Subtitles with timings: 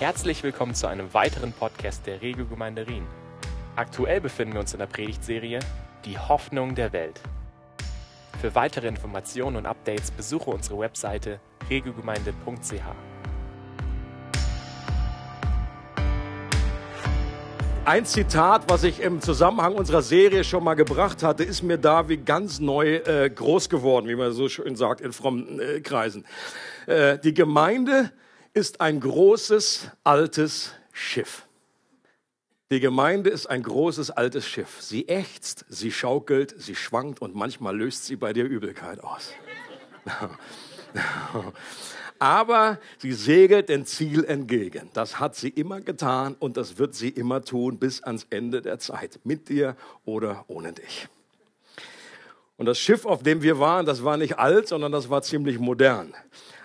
[0.00, 3.04] Herzlich willkommen zu einem weiteren Podcast der Regiogemeinde Rien.
[3.74, 5.58] Aktuell befinden wir uns in der Predigtserie
[6.04, 7.20] Die Hoffnung der Welt.
[8.40, 12.80] Für weitere Informationen und Updates besuche unsere Webseite regiogemeinde.ch.
[17.84, 22.08] Ein Zitat, was ich im Zusammenhang unserer Serie schon mal gebracht hatte, ist mir da
[22.08, 26.24] wie ganz neu äh, groß geworden, wie man so schön sagt in frommen äh, Kreisen.
[26.86, 28.12] Äh, die Gemeinde
[28.54, 31.46] ist ein großes altes Schiff.
[32.70, 34.82] Die Gemeinde ist ein großes altes Schiff.
[34.82, 39.32] Sie ächzt, sie schaukelt, sie schwankt und manchmal löst sie bei dir Übelkeit aus.
[42.18, 44.90] Aber sie segelt dem Ziel entgegen.
[44.92, 48.78] Das hat sie immer getan und das wird sie immer tun bis ans Ende der
[48.78, 49.20] Zeit.
[49.24, 51.08] Mit dir oder ohne dich.
[52.58, 55.58] Und das Schiff, auf dem wir waren, das war nicht alt, sondern das war ziemlich
[55.58, 56.12] modern.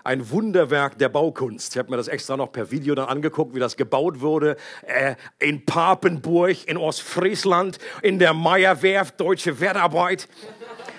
[0.06, 1.74] Ein Wunderwerk der Baukunst.
[1.74, 4.56] Ich habe mir das extra noch per Video dann angeguckt, wie das gebaut wurde.
[4.82, 10.28] Äh, in Papenburg, in Ostfriesland, in der Meierwerft, deutsche Wertarbeit.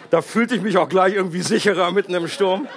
[0.10, 2.68] Da fühlte ich mich auch gleich irgendwie sicherer mitten im Sturm.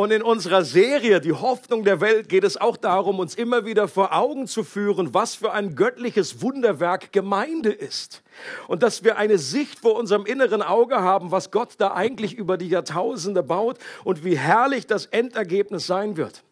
[0.00, 3.86] Und in unserer Serie Die Hoffnung der Welt geht es auch darum, uns immer wieder
[3.86, 8.22] vor Augen zu führen, was für ein göttliches Wunderwerk Gemeinde ist.
[8.66, 12.56] Und dass wir eine Sicht vor unserem inneren Auge haben, was Gott da eigentlich über
[12.56, 16.44] die Jahrtausende baut und wie herrlich das Endergebnis sein wird.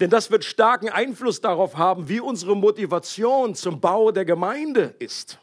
[0.00, 5.38] Denn das wird starken Einfluss darauf haben, wie unsere Motivation zum Bau der Gemeinde ist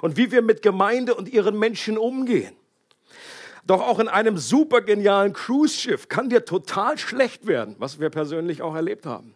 [0.00, 2.56] und wie wir mit Gemeinde und ihren Menschen umgehen.
[3.64, 8.60] Doch auch in einem super genialen Cruise-Schiff kann dir total schlecht werden, was wir persönlich
[8.62, 9.34] auch erlebt haben.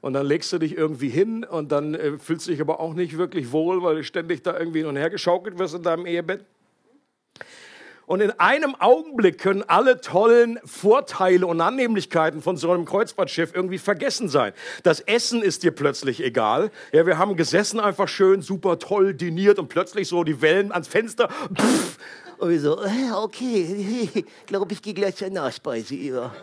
[0.00, 2.92] Und dann legst du dich irgendwie hin und dann äh, fühlst du dich aber auch
[2.92, 6.06] nicht wirklich wohl, weil du ständig da irgendwie hin und her geschaukelt wirst in deinem
[6.06, 6.44] Ehebett.
[8.06, 13.78] Und in einem Augenblick können alle tollen Vorteile und Annehmlichkeiten von so einem Kreuzfahrtschiff irgendwie
[13.78, 14.52] vergessen sein.
[14.82, 16.70] Das Essen ist dir plötzlich egal.
[16.92, 20.88] Ja, wir haben gesessen, einfach schön, super toll diniert und plötzlich so die Wellen ans
[20.88, 21.28] Fenster.
[21.28, 21.98] Pff,
[22.38, 26.34] und wir so, äh, okay, ich glaube, ich gehe gleich zur Nachspeise über.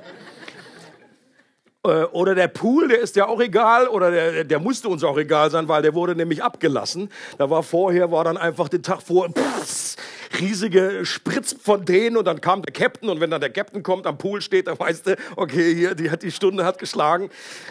[1.84, 5.18] Äh, oder der Pool, der ist ja auch egal, oder der, der musste uns auch
[5.18, 7.10] egal sein, weil der wurde nämlich abgelassen.
[7.38, 9.96] Da war vorher, war dann einfach den Tag vor, pff,
[10.40, 14.42] riesige Spritzfontänen und dann kam der Captain und wenn dann der Captain kommt, am Pool
[14.42, 17.30] steht, dann weißt du, okay, hier, die, die Stunde hat geschlagen,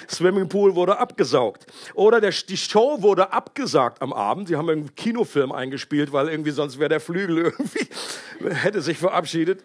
[0.08, 1.66] Swimmingpool wurde abgesaugt.
[1.94, 6.50] Oder der, die Show wurde abgesagt am Abend, sie haben einen Kinofilm eingespielt, weil irgendwie
[6.50, 7.86] sonst wäre der Flügel irgendwie,
[8.54, 9.62] hätte sich verabschiedet.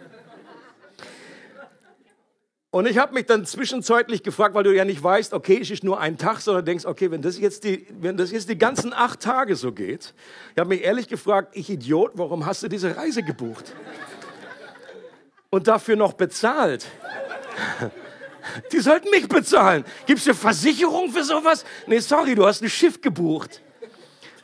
[2.76, 5.86] Und ich habe mich dann zwischenzeitlich gefragt, weil du ja nicht weißt, okay, es ist
[5.86, 8.92] nur ein Tag, sondern denkst, okay, wenn das jetzt die, wenn das jetzt die ganzen
[8.92, 10.14] acht Tage so geht,
[10.54, 13.74] ich habe mich ehrlich gefragt, ich Idiot, warum hast du diese Reise gebucht?
[15.52, 16.86] Und dafür noch bezahlt.
[18.74, 19.86] Die sollten mich bezahlen.
[20.06, 21.64] Gibt es eine Versicherung für sowas?
[21.88, 23.62] Nee, sorry, du hast ein Schiff gebucht.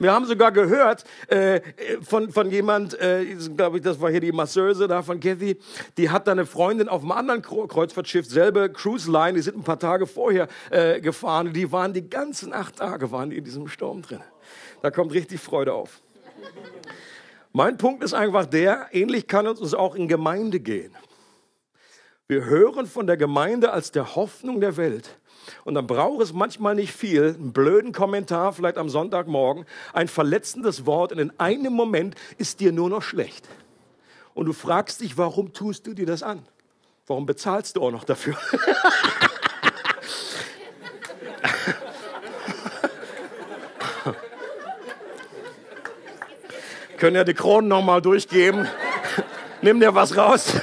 [0.01, 1.61] Wir haben sogar gehört äh,
[2.01, 3.23] von, von jemand, äh,
[3.55, 5.59] glaube ich, das war hier die Masseuse da von Kathy,
[5.95, 9.63] die hat da eine Freundin auf einem anderen Kreuzfahrtschiff, selbe Cruise Line, die sind ein
[9.63, 13.67] paar Tage vorher äh, gefahren, die waren die ganzen acht Tage waren die in diesem
[13.67, 14.21] Sturm drin.
[14.81, 16.01] Da kommt richtig Freude auf.
[17.51, 20.95] Mein Punkt ist einfach der, ähnlich kann es uns auch in Gemeinde gehen.
[22.27, 25.20] Wir hören von der Gemeinde als der Hoffnung der Welt.
[25.63, 30.85] Und dann braucht es manchmal nicht viel, einen blöden Kommentar, vielleicht am Sonntagmorgen, ein verletzendes
[30.85, 33.47] Wort und in einem Moment ist dir nur noch schlecht.
[34.33, 36.45] Und du fragst dich, warum tust du dir das an?
[37.07, 38.37] Warum bezahlst du auch noch dafür?
[46.97, 48.67] Können ja die Kronen noch mal durchgeben.
[49.63, 50.53] Nimm dir was raus.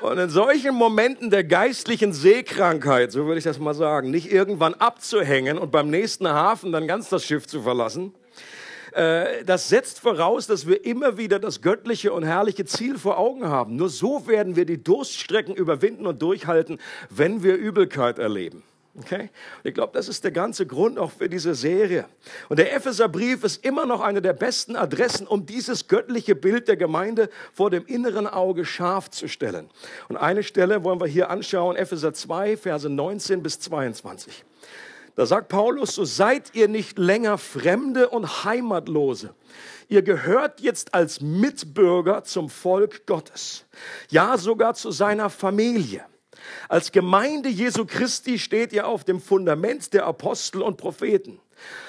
[0.00, 4.72] Und in solchen Momenten der geistlichen Seekrankheit, so würde ich das mal sagen, nicht irgendwann
[4.74, 8.14] abzuhängen und beim nächsten Hafen dann ganz das Schiff zu verlassen,
[8.92, 13.46] äh, das setzt voraus, dass wir immer wieder das göttliche und herrliche Ziel vor Augen
[13.46, 13.76] haben.
[13.76, 16.80] Nur so werden wir die Durststrecken überwinden und durchhalten,
[17.10, 18.62] wenn wir Übelkeit erleben.
[18.98, 19.30] Okay?
[19.62, 22.06] Ich glaube, das ist der ganze Grund auch für diese Serie.
[22.48, 26.76] Und der Epheserbrief ist immer noch eine der besten Adressen, um dieses göttliche Bild der
[26.76, 29.70] Gemeinde vor dem inneren Auge scharf zu stellen.
[30.08, 34.44] Und eine Stelle wollen wir hier anschauen, Epheser 2, Verse 19 bis 22.
[35.14, 39.34] Da sagt Paulus, so seid ihr nicht länger Fremde und Heimatlose.
[39.88, 43.66] Ihr gehört jetzt als Mitbürger zum Volk Gottes.
[44.08, 46.04] Ja, sogar zu seiner Familie.
[46.68, 51.40] Als Gemeinde Jesu Christi steht ihr auf dem Fundament der Apostel und Propheten.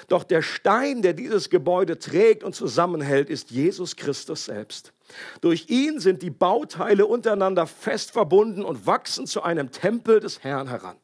[0.08, 4.94] Doch der Stein, der dieses Gebäude trägt und zusammenhält, ist Jesus Christus selbst.
[5.42, 10.68] Durch ihn sind die Bauteile untereinander fest verbunden und wachsen zu einem Tempel des Herrn
[10.68, 10.98] heran.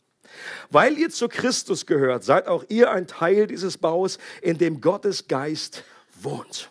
[0.69, 5.27] Weil ihr zu Christus gehört, seid auch ihr ein Teil dieses Baus, in dem Gottes
[5.27, 5.83] Geist
[6.21, 6.69] wohnt.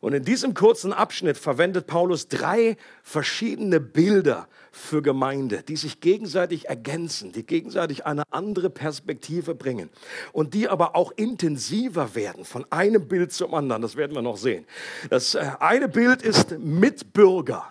[0.00, 6.68] Und in diesem kurzen Abschnitt verwendet Paulus drei verschiedene Bilder für Gemeinde, die sich gegenseitig
[6.68, 9.90] ergänzen, die gegenseitig eine andere Perspektive bringen
[10.32, 13.82] und die aber auch intensiver werden von einem Bild zum anderen.
[13.82, 14.64] Das werden wir noch sehen.
[15.10, 17.64] Das äh, eine Bild ist Mitbürger,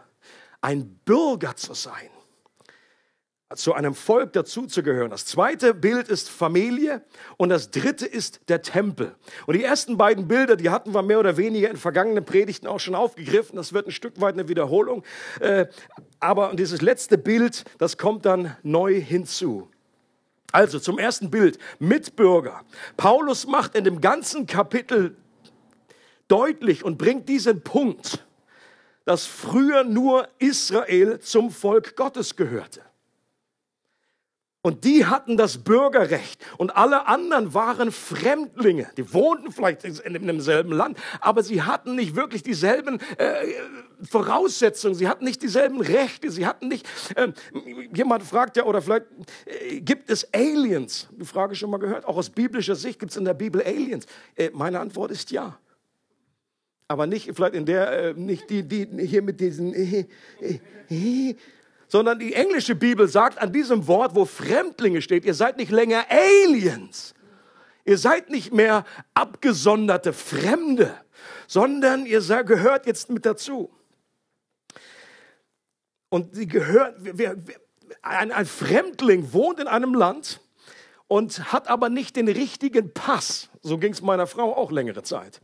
[0.61, 2.09] ein Bürger zu sein
[3.55, 5.09] zu einem Volk dazuzugehören.
[5.09, 7.01] Das zweite Bild ist Familie
[7.37, 9.15] und das dritte ist der Tempel.
[9.47, 12.79] Und die ersten beiden Bilder, die hatten wir mehr oder weniger in vergangenen Predigten auch
[12.79, 13.55] schon aufgegriffen.
[13.55, 15.03] Das wird ein Stück weit eine Wiederholung.
[15.39, 15.65] Äh,
[16.19, 19.67] aber dieses letzte Bild, das kommt dann neu hinzu.
[20.51, 22.61] Also zum ersten Bild, Mitbürger.
[22.97, 25.15] Paulus macht in dem ganzen Kapitel
[26.27, 28.25] deutlich und bringt diesen Punkt,
[29.05, 32.81] dass früher nur Israel zum Volk Gottes gehörte.
[34.61, 38.89] Und die hatten das Bürgerrecht und alle anderen waren Fremdlinge.
[38.97, 43.47] Die wohnten vielleicht in demselben Land, aber sie hatten nicht wirklich dieselben äh,
[44.03, 46.85] Voraussetzungen, sie hatten nicht dieselben Rechte, sie hatten nicht.
[47.15, 47.31] Äh,
[47.93, 49.05] jemand fragt ja, oder vielleicht
[49.45, 51.07] äh, gibt es Aliens?
[51.11, 52.03] Die Frage schon mal gehört.
[52.03, 54.07] Auch aus biblischer Sicht gibt es in der Bibel Aliens.
[54.35, 55.57] Äh, meine Antwort ist ja.
[56.89, 59.73] Aber nicht vielleicht in der, äh, nicht die, die hier mit diesen.
[61.89, 66.05] Sondern die englische Bibel sagt an diesem Wort, wo Fremdlinge steht, ihr seid nicht länger
[66.09, 67.13] Aliens.
[67.83, 70.95] Ihr seid nicht mehr abgesonderte Fremde,
[71.47, 73.71] sondern ihr gehört jetzt mit dazu.
[76.09, 76.95] Und sie gehört,
[78.03, 80.39] ein, ein Fremdling wohnt in einem Land
[81.07, 83.49] und hat aber nicht den richtigen Pass.
[83.61, 85.41] So ging es meiner Frau auch längere Zeit.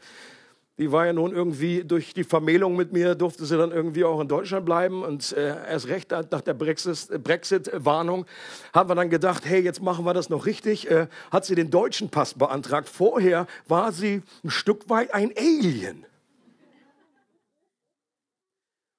[0.77, 4.19] Die war ja nun irgendwie durch die Vermählung mit mir, durfte sie dann irgendwie auch
[4.19, 5.03] in Deutschland bleiben.
[5.03, 8.25] Und äh, erst recht nach der Brexit-Warnung
[8.73, 10.91] haben wir dann gedacht, hey, jetzt machen wir das noch richtig.
[10.91, 12.89] Äh, hat sie den deutschen Pass beantragt.
[12.89, 16.05] Vorher war sie ein Stück weit ein Alien.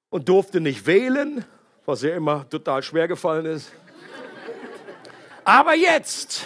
[0.09, 1.45] Und durfte nicht wählen,
[1.85, 3.71] was ihr immer total schwer gefallen ist.
[5.43, 6.43] Aber jetzt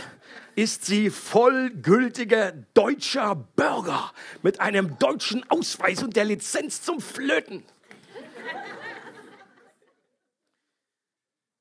[0.55, 4.11] ist sie vollgültiger deutscher Bürger
[4.41, 7.63] mit einem deutschen Ausweis und der Lizenz zum Flöten.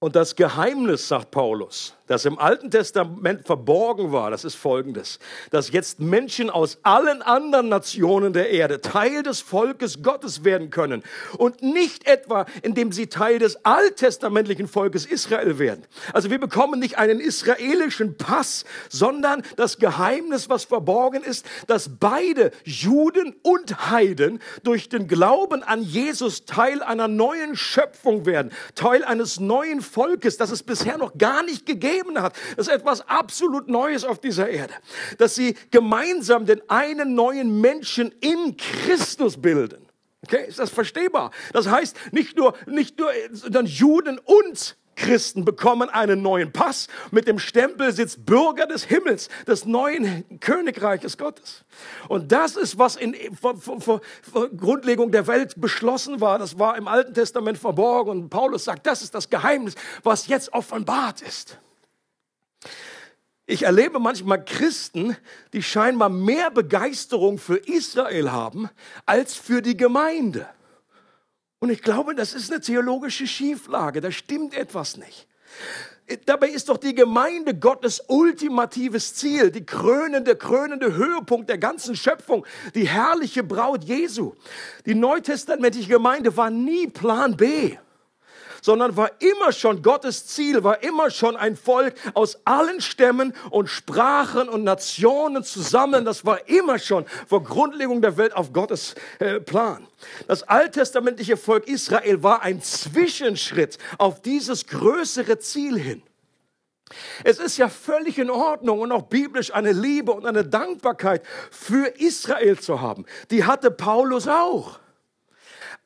[0.00, 5.20] Und das Geheimnis, sagt Paulus, das im Alten Testament verborgen war, das ist folgendes,
[5.52, 11.04] dass jetzt Menschen aus allen anderen Nationen der Erde Teil des Volkes Gottes werden können
[11.38, 15.84] und nicht etwa, indem sie Teil des alttestamentlichen Volkes Israel werden.
[16.12, 22.50] Also wir bekommen nicht einen israelischen Pass, sondern das Geheimnis, was verborgen ist, dass beide
[22.64, 29.38] Juden und Heiden durch den Glauben an Jesus Teil einer neuen Schöpfung werden, Teil eines
[29.38, 32.34] neuen Volkes, das es bisher noch gar nicht gegeben gegeben hat.
[32.56, 34.74] Das ist etwas absolut Neues auf dieser Erde.
[35.18, 39.86] Dass sie gemeinsam den einen neuen Menschen in Christus bilden.
[40.22, 41.30] Okay, ist das verstehbar?
[41.52, 47.26] Das heißt, nicht nur, nicht nur, sondern Juden und Christen bekommen einen neuen Pass mit
[47.26, 51.64] dem Stempel sitzt Bürger des Himmels, des neuen Königreiches Gottes.
[52.08, 54.00] Und das ist, was in vor, vor, vor
[54.50, 56.38] Grundlegung der Welt beschlossen war.
[56.38, 58.10] Das war im Alten Testament verborgen.
[58.10, 61.58] Und Paulus sagt, das ist das Geheimnis, was jetzt offenbart ist.
[63.50, 65.16] Ich erlebe manchmal Christen,
[65.52, 68.70] die scheinbar mehr Begeisterung für Israel haben
[69.06, 70.46] als für die Gemeinde.
[71.58, 74.00] Und ich glaube, das ist eine theologische Schieflage.
[74.00, 75.26] Da stimmt etwas nicht.
[76.26, 82.46] Dabei ist doch die Gemeinde Gottes ultimatives Ziel, die krönende, krönende Höhepunkt der ganzen Schöpfung,
[82.76, 84.34] die herrliche Braut Jesu.
[84.86, 87.76] Die neutestamentliche Gemeinde war nie Plan B
[88.62, 93.68] sondern war immer schon Gottes Ziel, war immer schon ein Volk aus allen Stämmen und
[93.68, 96.04] Sprachen und Nationen zusammen.
[96.04, 99.86] Das war immer schon vor Grundlegung der Welt auf Gottes äh, Plan.
[100.26, 106.02] Das alttestamentliche Volk Israel war ein Zwischenschritt auf dieses größere Ziel hin.
[107.22, 111.86] Es ist ja völlig in Ordnung und auch biblisch eine Liebe und eine Dankbarkeit für
[112.00, 113.06] Israel zu haben.
[113.30, 114.80] Die hatte Paulus auch.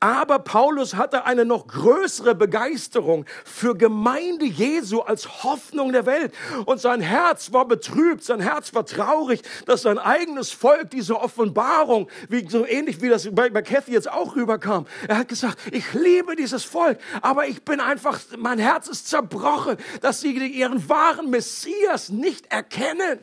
[0.01, 6.33] Aber Paulus hatte eine noch größere Begeisterung für Gemeinde Jesu als Hoffnung der Welt.
[6.65, 12.09] Und sein Herz war betrübt, sein Herz war traurig, dass sein eigenes Volk diese Offenbarung,
[12.29, 14.85] wie, so ähnlich wie das bei, bei Kathy jetzt auch rüberkam.
[15.07, 19.77] Er hat gesagt, ich liebe dieses Volk, aber ich bin einfach, mein Herz ist zerbrochen,
[20.01, 23.19] dass sie ihren wahren Messias nicht erkennen.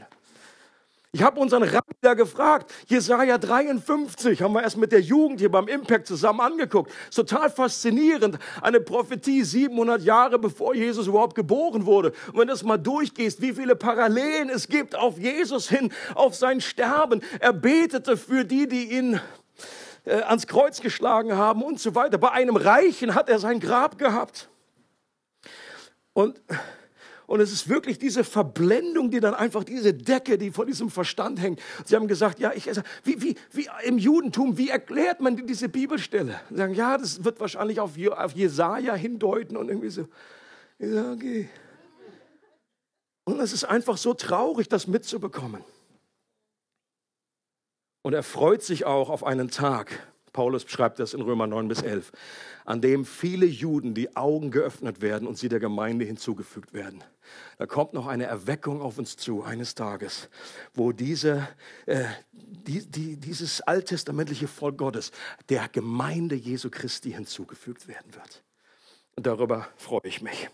[1.14, 5.50] Ich habe unseren Rabbi da gefragt, Jesaja 53, haben wir erst mit der Jugend hier
[5.50, 6.90] beim Impact zusammen angeguckt.
[7.14, 8.38] Total faszinierend.
[8.62, 12.12] Eine Prophetie 700 Jahre bevor Jesus überhaupt geboren wurde.
[12.28, 16.34] Und wenn du das mal durchgehst, wie viele Parallelen es gibt auf Jesus hin, auf
[16.34, 17.20] sein Sterben.
[17.40, 19.20] Er betete für die, die ihn
[20.06, 22.16] äh, ans Kreuz geschlagen haben und so weiter.
[22.16, 24.48] Bei einem Reichen hat er sein Grab gehabt.
[26.14, 26.40] Und
[27.32, 31.40] und es ist wirklich diese Verblendung, die dann einfach diese Decke, die vor diesem Verstand
[31.40, 31.62] hängt.
[31.86, 32.66] Sie haben gesagt, ja, ich,
[33.04, 36.38] wie, wie, wie im Judentum, wie erklärt man diese Bibelstelle?
[36.50, 40.08] Sie sagen, ja, das wird wahrscheinlich auf, auf Jesaja hindeuten und irgendwie so.
[40.78, 41.48] Ich sage, okay.
[43.24, 45.64] Und es ist einfach so traurig, das mitzubekommen.
[48.02, 51.82] Und er freut sich auch auf einen Tag, Paulus schreibt das in Römer 9 bis
[51.82, 52.12] 11,
[52.64, 57.04] an dem viele Juden die Augen geöffnet werden und sie der Gemeinde hinzugefügt werden.
[57.58, 60.28] Da kommt noch eine Erweckung auf uns zu eines Tages,
[60.74, 61.48] wo diese,
[61.86, 65.12] äh, die, die, dieses alttestamentliche Volk Gottes
[65.48, 68.42] der Gemeinde Jesu Christi hinzugefügt werden wird.
[69.16, 70.48] Und darüber freue ich mich.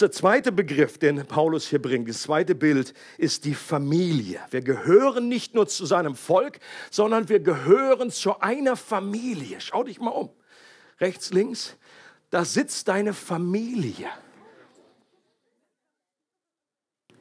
[0.00, 4.40] Der zweite Begriff, den Paulus hier bringt, das zweite Bild ist die Familie.
[4.50, 9.60] Wir gehören nicht nur zu seinem Volk, sondern wir gehören zu einer Familie.
[9.60, 10.30] Schau dich mal um.
[11.00, 11.76] Rechts, links,
[12.30, 14.08] da sitzt deine Familie.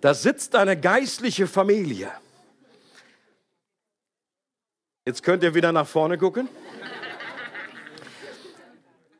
[0.01, 2.12] Da sitzt deine geistliche Familie.
[5.05, 6.50] Jetzt könnt ihr wieder nach vorne gucken.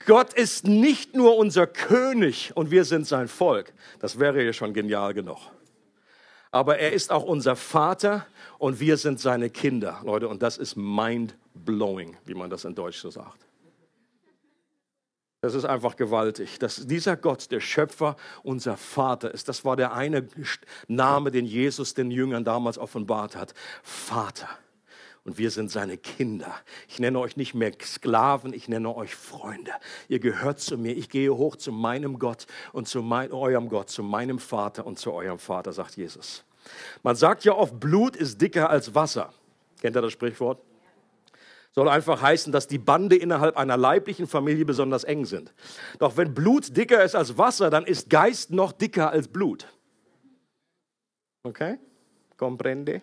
[0.08, 3.74] Gott ist nicht nur unser König und wir sind sein Volk.
[4.00, 5.38] Das wäre ja schon genial genug.
[6.50, 8.26] Aber er ist auch unser Vater
[8.58, 10.30] und wir sind seine Kinder, Leute.
[10.30, 13.46] Und das ist mind-blowing, wie man das in Deutsch so sagt.
[15.42, 19.50] Das ist einfach gewaltig, dass dieser Gott, der Schöpfer, unser Vater ist.
[19.50, 20.26] Das war der eine
[20.88, 23.54] Name, den Jesus den Jüngern damals offenbart hat.
[23.84, 24.48] Vater
[25.28, 26.56] und wir sind seine Kinder.
[26.88, 29.72] Ich nenne euch nicht mehr Sklaven, ich nenne euch Freunde.
[30.08, 30.96] Ihr gehört zu mir.
[30.96, 34.98] Ich gehe hoch zu meinem Gott und zu mein, eurem Gott, zu meinem Vater und
[34.98, 36.46] zu eurem Vater, sagt Jesus.
[37.04, 39.34] Man sagt ja oft, Blut ist dicker als Wasser.
[39.82, 40.62] Kennt ihr das Sprichwort?
[41.74, 45.54] Soll einfach heißen, dass die Bande innerhalb einer leiblichen Familie besonders eng sind.
[46.00, 49.68] Doch wenn Blut dicker ist als Wasser, dann ist Geist noch dicker als Blut.
[51.44, 51.80] Okay?
[52.38, 53.02] Comprende?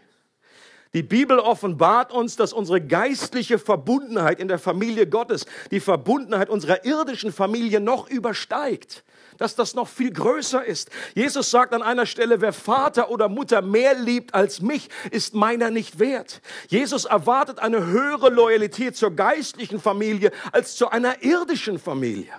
[0.95, 6.85] Die Bibel offenbart uns, dass unsere geistliche Verbundenheit in der Familie Gottes die Verbundenheit unserer
[6.85, 9.05] irdischen Familie noch übersteigt
[9.39, 10.91] dass das noch viel größer ist.
[11.15, 15.71] Jesus sagt an einer Stelle, wer Vater oder Mutter mehr liebt als mich, ist meiner
[15.71, 16.41] nicht wert.
[16.69, 22.33] Jesus erwartet eine höhere Loyalität zur geistlichen Familie als zu einer irdischen Familie.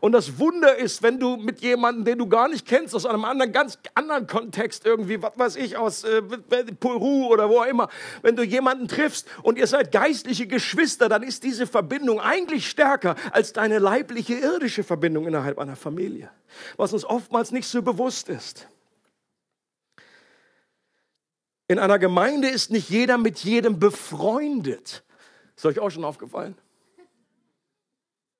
[0.00, 3.24] Und das Wunder ist, wenn du mit jemandem, den du gar nicht kennst, aus einem
[3.24, 7.88] anderen, ganz anderen Kontext irgendwie, was weiß ich, aus äh, Peru oder wo auch immer,
[8.22, 13.16] wenn du jemanden triffst und ihr seid geistliche Geschwister, dann ist diese Verbindung eigentlich stärker
[13.32, 16.30] als deine leibliche irdische Verbindung innerhalb einer Familie.
[16.76, 18.68] Was uns oftmals nicht so bewusst ist.
[21.68, 25.04] In einer Gemeinde ist nicht jeder mit jedem befreundet.
[25.54, 26.56] Ist euch auch schon aufgefallen?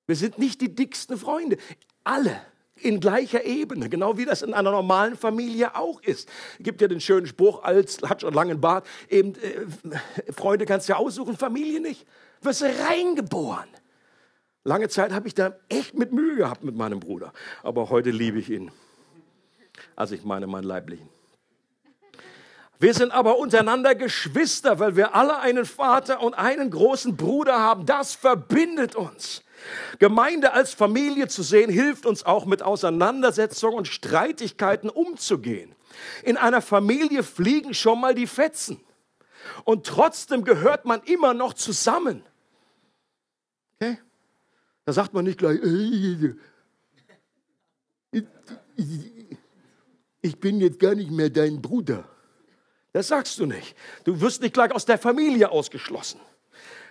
[0.09, 1.59] Wir sind nicht die dicksten Freunde.
[2.03, 2.41] Alle
[2.77, 6.31] in gleicher Ebene, genau wie das in einer normalen Familie auch ist.
[6.59, 10.89] Es gibt ja den schönen Spruch, als hat schon langen Bart, eben äh, Freunde kannst
[10.89, 12.07] du ja aussuchen, Familie nicht.
[12.41, 13.69] Wirst du reingeboren.
[14.65, 18.39] Lange Zeit habe ich da echt mit Mühe gehabt mit meinem Bruder, aber heute liebe
[18.39, 18.71] ich ihn.
[19.95, 21.09] Also ich meine meinen leiblichen.
[22.79, 27.85] Wir sind aber untereinander Geschwister, weil wir alle einen Vater und einen großen Bruder haben.
[27.85, 29.43] Das verbindet uns.
[29.99, 35.75] Gemeinde als Familie zu sehen, hilft uns auch mit Auseinandersetzungen und Streitigkeiten umzugehen.
[36.23, 38.81] In einer Familie fliegen schon mal die Fetzen.
[39.65, 42.23] Und trotzdem gehört man immer noch zusammen.
[43.81, 43.99] Okay?
[44.85, 45.61] Da sagt man nicht gleich,
[50.21, 52.09] ich bin jetzt gar nicht mehr dein Bruder.
[52.93, 53.77] Das sagst du nicht.
[54.05, 56.21] Du wirst nicht gleich aus der Familie ausgeschlossen.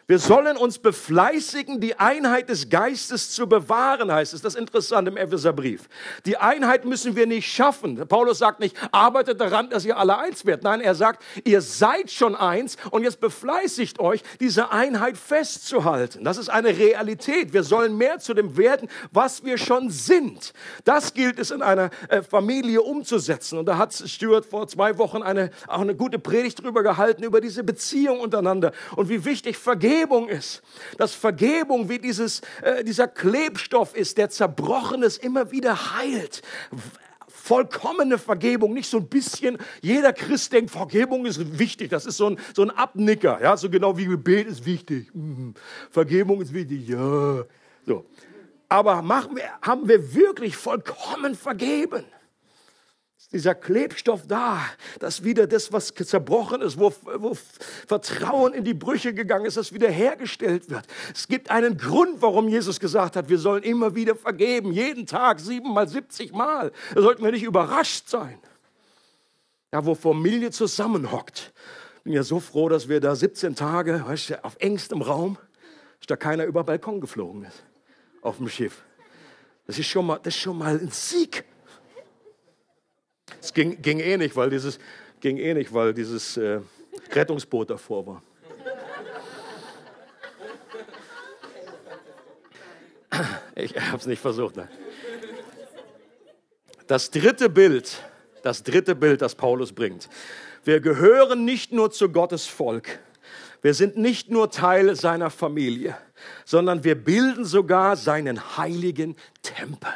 [0.09, 4.41] Wir sollen uns befleißigen, die Einheit des Geistes zu bewahren, heißt es.
[4.41, 5.89] Das ist interessant im Epheserbrief.
[6.25, 7.97] Die Einheit müssen wir nicht schaffen.
[8.07, 10.63] Paulus sagt nicht, arbeitet daran, dass ihr alle eins werdet.
[10.63, 16.23] Nein, er sagt, ihr seid schon eins und jetzt befleißigt euch, diese Einheit festzuhalten.
[16.23, 17.51] Das ist eine Realität.
[17.51, 20.53] Wir sollen mehr zu dem werden, was wir schon sind.
[20.85, 23.59] Das gilt es in einer äh, Familie umzusetzen.
[23.59, 27.41] Und da hat Stuart vor zwei Wochen eine, auch eine gute Predigt drüber gehalten, über
[27.41, 30.61] diese Beziehung untereinander und wie wichtig Vergebung Vergebung ist.
[30.97, 36.41] Dass Vergebung wie dieses, äh, dieser Klebstoff ist, der Zerbrochenes immer wieder heilt
[37.27, 39.57] vollkommene Vergebung, nicht so ein bisschen.
[39.81, 41.89] Jeder Christ denkt, Vergebung ist wichtig.
[41.89, 45.09] Das ist so ein, so ein Abnicker, ja, so genau wie Gebet ist wichtig.
[45.13, 45.53] Mhm.
[45.89, 47.45] Vergebung ist wichtig, ja.
[47.85, 48.05] So.
[48.67, 52.03] Aber machen wir, haben wir wirklich vollkommen vergeben?
[53.33, 54.61] Dieser Klebstoff da,
[54.99, 57.37] dass wieder das, was zerbrochen ist, wo, wo,
[57.85, 60.85] Vertrauen in die Brüche gegangen ist, das wiederhergestellt wird.
[61.13, 65.41] Es gibt einen Grund, warum Jesus gesagt hat, wir sollen immer wieder vergeben, jeden Tag,
[65.41, 66.71] siebenmal, siebzig Mal.
[66.95, 68.39] Da sollten wir nicht überrascht sein.
[69.73, 71.53] Ja, wo Familie zusammenhockt.
[72.05, 75.37] Bin ja so froh, dass wir da 17 Tage, weißt du, auf engstem Raum,
[75.99, 77.65] dass da keiner über Balkon geflogen ist,
[78.21, 78.85] auf dem Schiff.
[79.65, 81.43] Das ist schon mal, das ist schon mal ein Sieg.
[83.41, 84.79] Es ging, ging eh nicht, weil dieses,
[85.19, 86.59] ging eh nicht, weil dieses äh,
[87.11, 88.23] Rettungsboot davor war.
[93.55, 94.55] Ich habe es nicht versucht.
[94.55, 94.69] Nein.
[96.85, 98.01] Das dritte Bild,
[98.43, 100.07] das dritte Bild, das Paulus bringt.
[100.63, 102.99] Wir gehören nicht nur zu Gottes Volk.
[103.61, 105.97] Wir sind nicht nur Teil seiner Familie,
[106.45, 109.89] sondern wir bilden sogar seinen heiligen Tempel.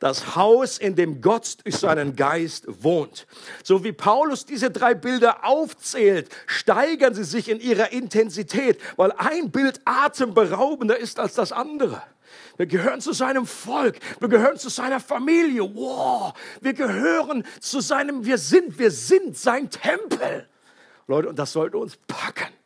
[0.00, 3.26] Das Haus, in dem Gott durch seinen Geist wohnt.
[3.62, 9.50] So wie Paulus diese drei Bilder aufzählt, steigern sie sich in ihrer Intensität, weil ein
[9.50, 12.02] Bild atemberaubender ist als das andere.
[12.56, 13.98] Wir gehören zu seinem Volk.
[14.18, 15.62] Wir gehören zu seiner Familie.
[15.62, 16.34] Wow.
[16.60, 20.48] Wir gehören zu seinem, wir sind, wir sind sein Tempel.
[21.06, 22.57] Leute, und das sollte uns packen.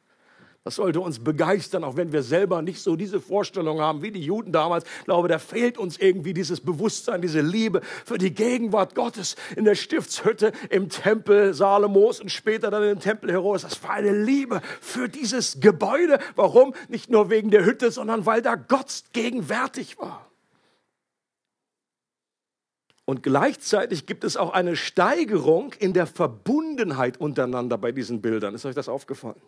[0.65, 4.21] Das sollte uns begeistern, auch wenn wir selber nicht so diese Vorstellung haben wie die
[4.21, 4.85] Juden damals.
[5.01, 9.65] Ich glaube, da fehlt uns irgendwie dieses Bewusstsein, diese Liebe für die Gegenwart Gottes in
[9.65, 13.63] der Stiftshütte, im Tempel Salomos und später dann im Tempel Heroes.
[13.63, 16.21] Das war eine Liebe für dieses Gebäude.
[16.37, 16.75] Warum?
[16.89, 20.32] Nicht nur wegen der Hütte, sondern weil da Gott gegenwärtig war.
[23.05, 28.55] Und gleichzeitig gibt es auch eine Steigerung in der Verbundenheit untereinander bei diesen Bildern.
[28.55, 29.41] Ist euch das aufgefallen?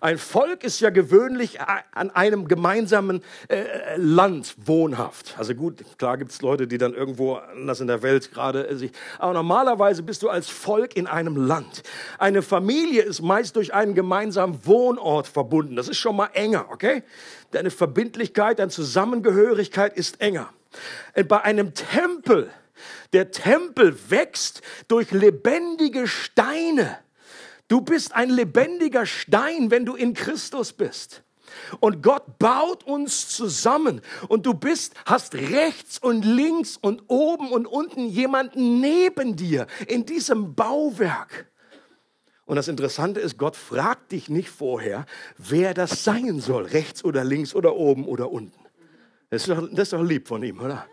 [0.00, 5.34] Ein Volk ist ja gewöhnlich an einem gemeinsamen äh, Land wohnhaft.
[5.36, 8.76] Also gut, klar gibt es Leute, die dann irgendwo anders in der Welt gerade äh,
[8.76, 8.92] sich.
[9.18, 11.82] Aber normalerweise bist du als Volk in einem Land.
[12.18, 15.74] Eine Familie ist meist durch einen gemeinsamen Wohnort verbunden.
[15.74, 17.02] Das ist schon mal enger, okay?
[17.50, 20.50] Deine Verbindlichkeit, deine Zusammengehörigkeit ist enger.
[21.14, 22.48] Äh, bei einem Tempel
[23.12, 26.98] der Tempel wächst durch lebendige Steine.
[27.68, 31.22] Du bist ein lebendiger Stein, wenn du in Christus bist.
[31.80, 34.00] Und Gott baut uns zusammen.
[34.28, 40.06] Und du bist, hast rechts und links und oben und unten jemanden neben dir in
[40.06, 41.50] diesem Bauwerk.
[42.44, 45.04] Und das Interessante ist, Gott fragt dich nicht vorher,
[45.36, 48.64] wer das sein soll, rechts oder links oder oben oder unten.
[49.30, 50.86] Das ist doch, das ist doch lieb von ihm, oder?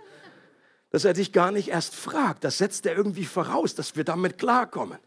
[0.93, 2.43] Dass er dich gar nicht erst fragt.
[2.43, 4.99] Das setzt er irgendwie voraus, dass wir damit klarkommen.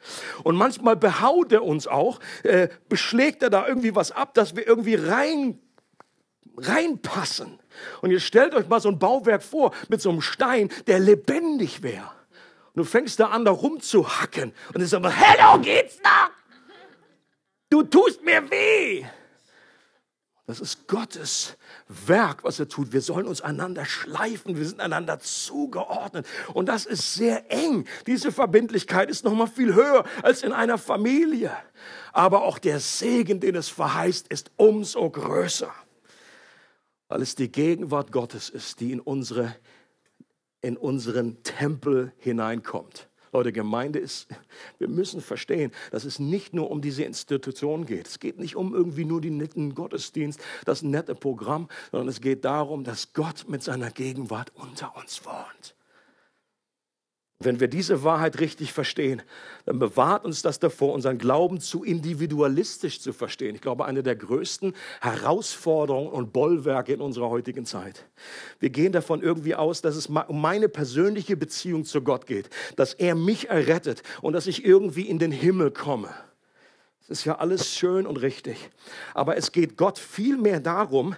[0.43, 4.67] Und manchmal behaut er uns auch, äh, beschlägt er da irgendwie was ab, dass wir
[4.67, 5.61] irgendwie rein,
[6.57, 7.61] reinpassen.
[8.03, 11.85] Und ihr stellt euch mal so ein Bauwerk vor mit so einem Stein, der lebendig
[11.85, 12.11] wäre.
[12.75, 14.53] Und du fängst da an, da rumzuhacken.
[14.75, 16.31] Und ich sage, hello, geht's noch?
[17.71, 19.05] Du tust mir weh.
[20.47, 21.57] Das ist Gottes
[21.89, 22.93] Werk, was er tut.
[22.93, 26.25] Wir sollen uns einander schleifen, wir sind einander zugeordnet.
[26.55, 27.85] Und das ist sehr eng.
[28.07, 31.51] Diese Verbindlichkeit ist noch mal viel höher als in einer Familie.
[32.13, 35.73] Aber auch der Segen, den es verheißt, ist umso größer.
[37.09, 39.57] Weil es die Gegenwart Gottes ist, die in, unsere,
[40.61, 43.09] in unseren Tempel hineinkommt.
[43.33, 44.29] Leute, Gemeinde ist,
[44.79, 48.09] wir müssen verstehen, dass es nicht nur um diese Institution geht.
[48.09, 52.45] Es geht nicht um irgendwie nur den netten Gottesdienst, das nette Programm, sondern es geht
[52.45, 55.76] darum, dass Gott mit seiner Gegenwart unter uns wohnt.
[57.47, 59.23] Wenn wir diese Wahrheit richtig verstehen,
[59.67, 63.55] dann bewahrt uns das davor, unseren Glauben zu individualistisch zu verstehen.
[63.55, 68.05] Ich glaube, eine der größten Herausforderungen und Bollwerke in unserer heutigen Zeit.
[68.59, 72.95] Wir gehen davon irgendwie aus, dass es um meine persönliche Beziehung zu Gott geht, dass
[72.95, 76.11] er mich errettet und dass ich irgendwie in den Himmel komme.
[77.07, 78.71] Das ist ja alles schön und richtig.
[79.15, 81.15] Aber es geht Gott vielmehr darum,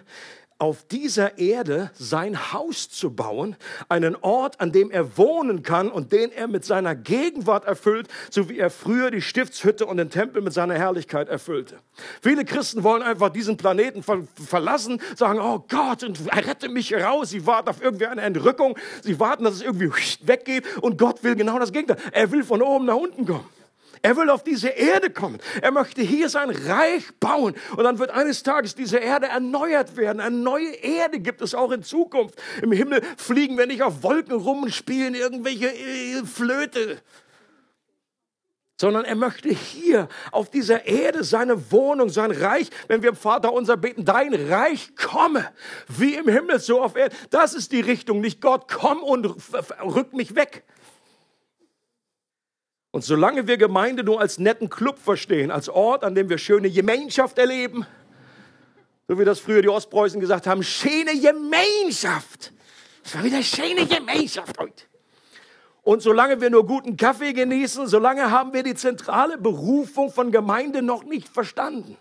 [0.58, 3.56] auf dieser Erde sein Haus zu bauen,
[3.88, 8.48] einen Ort, an dem er wohnen kann und den er mit seiner Gegenwart erfüllt, so
[8.48, 11.78] wie er früher die Stiftshütte und den Tempel mit seiner Herrlichkeit erfüllte.
[12.22, 17.30] Viele Christen wollen einfach diesen Planeten ver verlassen, sagen, oh Gott, und rette mich raus.
[17.30, 19.90] Sie warten auf irgendwie eine Entrückung, sie warten, dass es irgendwie
[20.22, 21.98] weggeht und Gott will genau das Gegenteil.
[22.12, 23.57] Er will von oben nach unten kommen.
[24.02, 25.38] Er will auf diese Erde kommen.
[25.62, 27.54] Er möchte hier sein Reich bauen.
[27.76, 30.20] Und dann wird eines Tages diese Erde erneuert werden.
[30.20, 32.40] Eine neue Erde gibt es auch in Zukunft.
[32.62, 36.98] Im Himmel fliegen wir nicht auf Wolken rum und spielen irgendwelche äh, Flöte
[38.80, 43.52] sondern er möchte hier auf dieser Erde seine Wohnung, sein Reich, wenn wir im Vater
[43.52, 45.50] unser beten, dein Reich komme,
[45.88, 47.16] wie im Himmel, so auf Erden.
[47.30, 49.26] Das ist die Richtung, nicht Gott, komm und
[49.82, 50.64] rück mich weg.
[52.90, 56.70] Und solange wir Gemeinde nur als netten Club verstehen, als Ort, an dem wir schöne
[56.70, 57.86] Gemeinschaft erleben,
[59.06, 62.52] so wie das früher die Ostpreußen gesagt haben, schöne Gemeinschaft.
[63.02, 64.84] Das war wieder schöne Gemeinschaft heute.
[65.82, 70.82] Und solange wir nur guten Kaffee genießen, solange haben wir die zentrale Berufung von Gemeinde
[70.82, 71.96] noch nicht verstanden.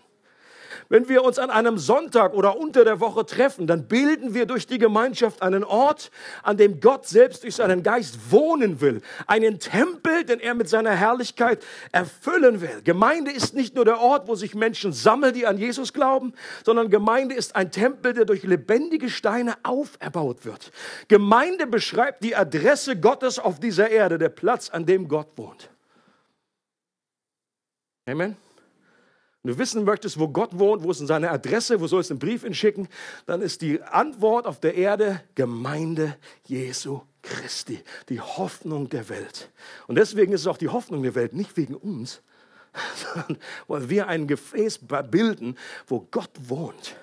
[0.90, 4.66] Wenn wir uns an einem Sonntag oder unter der Woche treffen, dann bilden wir durch
[4.66, 6.10] die Gemeinschaft einen Ort,
[6.42, 9.02] an dem Gott selbst durch seinen Geist wohnen will.
[9.26, 12.80] Einen Tempel, den er mit seiner Herrlichkeit erfüllen will.
[12.84, 16.32] Gemeinde ist nicht nur der Ort, wo sich Menschen sammeln, die an Jesus glauben,
[16.64, 20.72] sondern Gemeinde ist ein Tempel, der durch lebendige Steine auferbaut wird.
[21.08, 25.68] Gemeinde beschreibt die Adresse Gottes auf dieser Erde, der Platz, an dem Gott wohnt.
[28.06, 28.47] Amen
[29.44, 32.42] du wissen möchtest, wo Gott wohnt, wo ist seine Adresse, wo sollst du einen Brief
[32.42, 32.88] hinschicken,
[33.26, 39.50] dann ist die Antwort auf der Erde Gemeinde Jesu Christi, die Hoffnung der Welt.
[39.86, 42.22] Und deswegen ist es auch die Hoffnung der Welt, nicht wegen uns,
[42.94, 46.96] sondern weil wir ein Gefäß bilden, wo Gott wohnt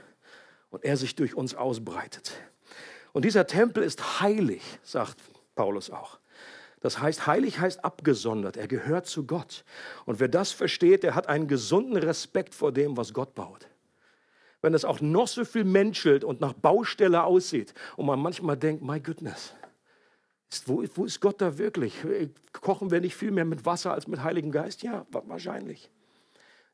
[0.69, 2.33] und er sich durch uns ausbreitet.
[3.13, 5.17] Und dieser Tempel ist heilig, sagt
[5.55, 6.19] Paulus auch.
[6.85, 8.57] Das heißt, heilig heißt abgesondert.
[8.57, 9.65] Er gehört zu Gott.
[10.05, 13.67] Und wer das versteht, der hat einen gesunden Respekt vor dem, was Gott baut.
[14.61, 18.83] Wenn es auch noch so viel menschelt und nach Baustelle aussieht und man manchmal denkt,
[18.83, 19.55] my goodness,
[20.67, 21.95] wo, wo ist Gott da wirklich?
[22.61, 24.83] Kochen wir nicht viel mehr mit Wasser als mit Heiligem Geist?
[24.83, 25.89] Ja, wahrscheinlich.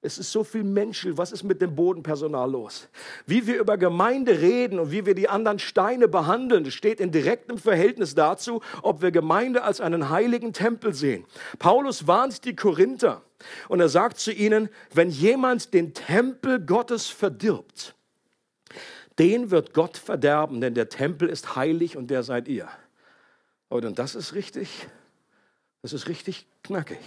[0.04, 1.18] Es ist so viel Menschel.
[1.18, 2.90] Was ist mit dem Bodenpersonal los?
[3.28, 7.60] Wie wir über Gemeinde reden und wie wir die anderen Steine behandeln, steht in direktem
[7.60, 11.26] Verhältnis dazu, ob wir Gemeinde als einen heiligen Tempel sehen.
[11.60, 13.22] Paulus warnt die Korinther
[13.68, 17.96] und er sagt zu ihnen, wenn jemand den Tempel Gottes verdirbt,
[19.20, 22.68] den wird Gott verderben, denn der Tempel ist heilig und der seid ihr.
[23.70, 24.88] Und das ist richtig,
[25.84, 26.98] das ist richtig knackig.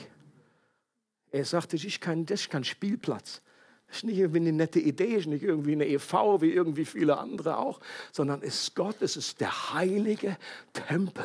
[1.35, 3.43] Er sagte, das ist kein, das ist kein Spielplatz.
[3.89, 7.19] Das ist nicht irgendwie eine nette Idee, ist nicht irgendwie eine EV wie irgendwie viele
[7.19, 7.81] andere auch,
[8.13, 10.37] sondern es ist Gott, es ist der heilige
[10.73, 11.25] Tempel.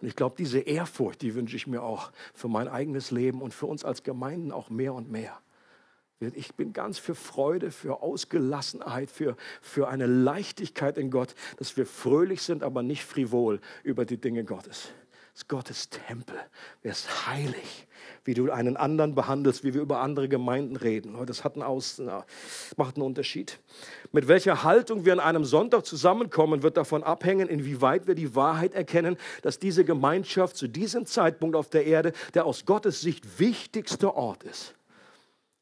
[0.00, 3.54] Und ich glaube, diese Ehrfurcht, die wünsche ich mir auch für mein eigenes Leben und
[3.54, 5.38] für uns als Gemeinden auch mehr und mehr.
[6.18, 11.86] Ich bin ganz für Freude, für Ausgelassenheit, für, für eine Leichtigkeit in Gott, dass wir
[11.86, 14.90] fröhlich sind, aber nicht frivol über die Dinge Gottes.
[15.34, 16.36] Ist Gottes Tempel.
[16.82, 17.86] Er ist heilig
[18.24, 21.14] wie du einen anderen behandelst, wie wir über andere Gemeinden reden.
[21.26, 22.00] Das hat einen Aus,
[22.76, 23.58] macht einen Unterschied.
[24.12, 28.74] Mit welcher Haltung wir an einem Sonntag zusammenkommen, wird davon abhängen, inwieweit wir die Wahrheit
[28.74, 34.14] erkennen, dass diese Gemeinschaft zu diesem Zeitpunkt auf der Erde der aus Gottes Sicht wichtigste
[34.14, 34.74] Ort ist.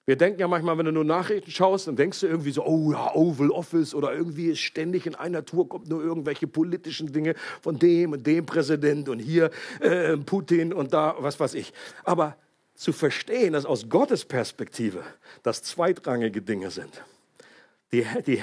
[0.04, 2.90] Wir denken ja manchmal, wenn du nur Nachrichten schaust, dann denkst du irgendwie so, oh
[2.90, 7.34] ja, Oval Office oder irgendwie ist ständig in einer Tour kommt nur irgendwelche politischen Dinge
[7.60, 11.72] von dem und dem Präsident und hier äh, Putin und da was weiß ich.
[12.02, 12.36] Aber
[12.74, 15.04] zu verstehen, dass aus Gottes Perspektive
[15.44, 17.02] das zweitrangige Dinge sind.
[17.92, 18.42] Die, die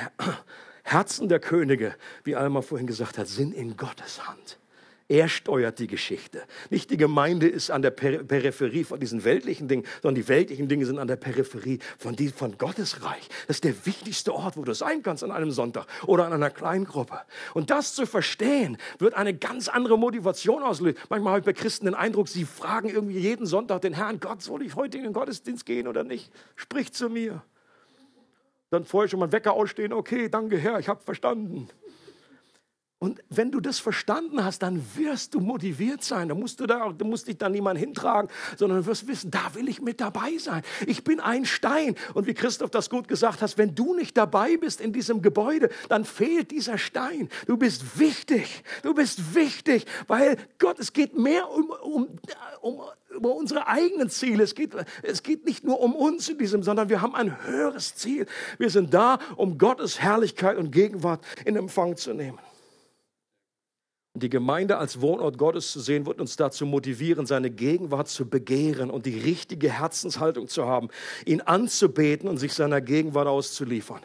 [0.83, 1.93] Herzen der Könige,
[2.23, 4.59] wie Alma vorhin gesagt hat, sind in Gottes Hand.
[5.11, 6.43] Er steuert die Geschichte.
[6.69, 10.85] Nicht die Gemeinde ist an der Peripherie von diesen weltlichen Dingen, sondern die weltlichen Dinge
[10.85, 13.27] sind an der Peripherie von, die, von Gottes Reich.
[13.47, 16.51] Das ist der wichtigste Ort, wo du sein kannst an einem Sonntag oder an einer
[16.51, 17.21] kleinen Gruppe.
[17.55, 20.99] Und das zu verstehen, wird eine ganz andere Motivation auslösen.
[21.09, 24.43] Manchmal habe ich bei Christen den Eindruck, sie fragen irgendwie jeden Sonntag den Herrn, Gott,
[24.43, 26.31] soll ich heute in den Gottesdienst gehen oder nicht?
[26.55, 27.41] Sprich zu mir.
[28.69, 31.67] Dann vorher schon mal Wecker ausstehen, okay, danke Herr, ich habe verstanden.
[33.01, 36.27] Und wenn du das verstanden hast, dann wirst du motiviert sein.
[36.27, 39.55] Da musst du, da, da musst dich da niemand hintragen, sondern du wirst wissen, da
[39.55, 40.63] will ich mit dabei sein.
[40.85, 41.95] Ich bin ein Stein.
[42.13, 45.69] Und wie Christoph das gut gesagt hat, wenn du nicht dabei bist in diesem Gebäude,
[45.87, 47.29] dann fehlt dieser Stein.
[47.47, 48.65] Du bist wichtig.
[48.83, 52.07] Du bist wichtig, weil Gott, es geht mehr um, um,
[52.59, 52.81] um,
[53.15, 54.43] um unsere eigenen Ziele.
[54.43, 54.71] Es geht,
[55.03, 58.25] es geht nicht nur um uns in diesem, sondern wir haben ein höheres Ziel.
[58.57, 62.39] Wir sind da, um Gottes Herrlichkeit und Gegenwart in Empfang zu nehmen.
[64.15, 68.89] Die Gemeinde als Wohnort Gottes zu sehen, wird uns dazu motivieren, seine Gegenwart zu begehren
[68.89, 70.89] und die richtige Herzenshaltung zu haben,
[71.25, 74.01] ihn anzubeten und sich seiner Gegenwart auszuliefern.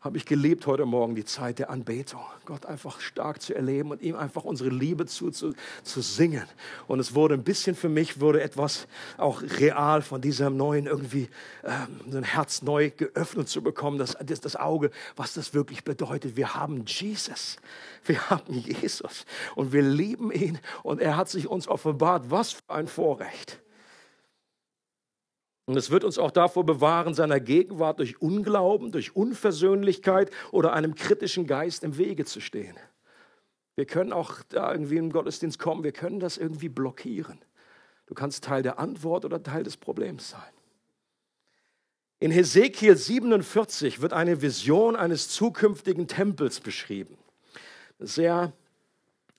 [0.00, 2.20] Habe ich geliebt heute Morgen, die Zeit der Anbetung.
[2.44, 6.44] Gott einfach stark zu erleben und ihm einfach unsere Liebe zu, zu, zu singen.
[6.86, 11.28] Und es wurde ein bisschen für mich, wurde etwas auch real von diesem neuen irgendwie,
[11.64, 16.36] ähm, ein Herz neu geöffnet zu bekommen, das, das, das Auge, was das wirklich bedeutet.
[16.36, 17.56] Wir haben Jesus.
[18.04, 19.26] Wir haben Jesus.
[19.56, 20.60] Und wir lieben ihn.
[20.84, 22.30] Und er hat sich uns offenbart.
[22.30, 23.58] Was für ein Vorrecht.
[25.68, 30.94] Und es wird uns auch davor bewahren, seiner Gegenwart durch Unglauben, durch Unversöhnlichkeit oder einem
[30.94, 32.74] kritischen Geist im Wege zu stehen.
[33.76, 37.38] Wir können auch da irgendwie im Gottesdienst kommen, wir können das irgendwie blockieren.
[38.06, 40.40] Du kannst Teil der Antwort oder Teil des Problems sein.
[42.18, 47.18] In Hesekiel 47 wird eine Vision eines zukünftigen Tempels beschrieben.
[47.98, 48.54] Sehr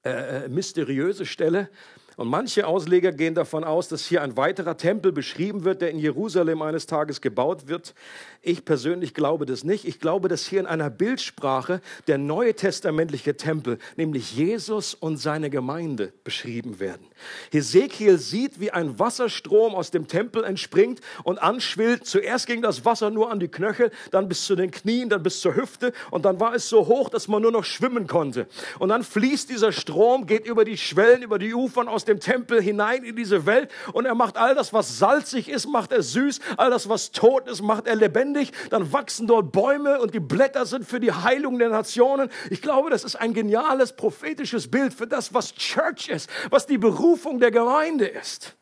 [0.05, 1.71] äh, äh mysteriöse Stelle.
[2.19, 5.99] Und manche Ausleger gehen davon aus, dass hier ein weiterer Tempel beschrieben wird, der in
[5.99, 7.93] Jerusalem eines Tages gebaut wird.
[8.41, 9.85] Ich persönlich glaube das nicht.
[9.85, 15.49] Ich glaube, dass hier in einer Bildsprache der neue testamentliche Tempel, nämlich Jesus und seine
[15.49, 17.08] Gemeinde, beschrieben werden.
[17.51, 22.05] Hesekiel sieht, wie ein Wasserstrom aus dem Tempel entspringt und anschwillt.
[22.05, 25.41] Zuerst ging das Wasser nur an die Knöchel, dann bis zu den Knien, dann bis
[25.41, 28.47] zur Hüfte und dann war es so hoch, dass man nur noch schwimmen konnte.
[28.79, 32.61] Und dann fließt dieser Strom, geht über die Schwellen, über die Ufern aus dem Tempel
[32.61, 36.39] hinein in diese Welt und er macht all das, was salzig ist, macht er süß,
[36.57, 38.51] all das, was tot ist, macht er lebendig.
[38.69, 42.29] Dann wachsen dort Bäume und die Blätter sind für die Heilung der Nationen.
[42.49, 46.77] Ich glaube, das ist ein geniales prophetisches Bild für das, was Church ist, was die
[46.77, 47.08] Berufung
[47.39, 48.55] der Gemeinde ist.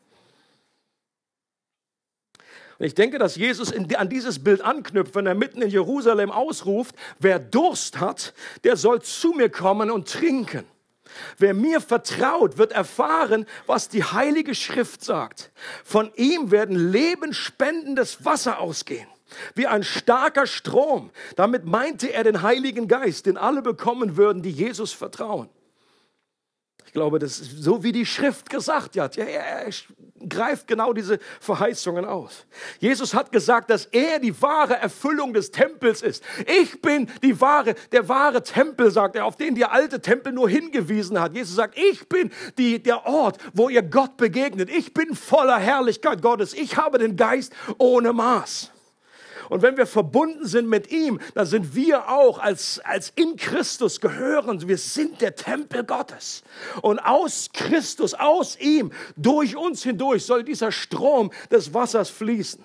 [2.80, 6.32] Und ich denke, dass Jesus in, an dieses Bild anknüpft, wenn er mitten in Jerusalem
[6.32, 8.34] ausruft, wer Durst hat,
[8.64, 10.66] der soll zu mir kommen und trinken.
[11.38, 15.52] Wer mir vertraut, wird erfahren, was die Heilige Schrift sagt.
[15.84, 19.08] Von ihm werden lebensspendendes Wasser ausgehen,
[19.56, 21.10] wie ein starker Strom.
[21.36, 25.50] Damit meinte er den Heiligen Geist, den alle bekommen würden, die Jesus vertrauen.
[26.88, 29.18] Ich glaube, das ist so wie die Schrift gesagt hat.
[29.18, 29.70] Ja, er
[30.28, 32.46] greift genau diese Verheißungen aus.
[32.80, 36.24] Jesus hat gesagt, dass er die wahre Erfüllung des Tempels ist.
[36.46, 40.50] Ich bin die wahre, der wahre Tempel, sagt er, auf den der alte Tempel nur
[40.50, 41.36] hingewiesen hat.
[41.36, 44.70] Jesus sagt, ich bin die, der Ort, wo ihr Gott begegnet.
[44.70, 46.54] Ich bin voller Herrlichkeit Gottes.
[46.54, 48.72] Ich habe den Geist ohne Maß.
[49.50, 54.02] Und wenn wir verbunden sind mit ihm, dann sind wir auch als, als in Christus
[54.02, 54.68] gehören.
[54.68, 56.44] Wir sind der Tempel Gottes.
[56.82, 62.64] Und aus Christus, aus ihm, durch uns hindurch soll dieser Strom des Wassers fließen.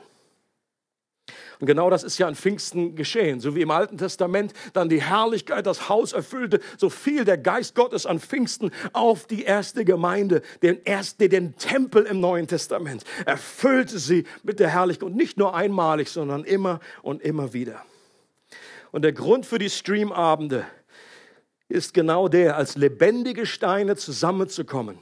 [1.63, 3.39] Und genau das ist ja an Pfingsten geschehen.
[3.39, 7.77] So wie im Alten Testament dann die Herrlichkeit das Haus erfüllte, so fiel der Geist
[7.77, 13.05] Gottes an Pfingsten auf die erste Gemeinde, den, erste, den Tempel im Neuen Testament.
[13.27, 17.85] Erfüllte sie mit der Herrlichkeit und nicht nur einmalig, sondern immer und immer wieder.
[18.91, 20.67] Und der Grund für die Streamabende
[21.69, 24.99] ist genau der, als lebendige Steine zusammenzukommen